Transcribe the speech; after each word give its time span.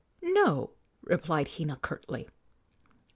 "No," 0.23 0.71
replied 1.03 1.47
Hina, 1.47 1.75
curtly. 1.75 2.27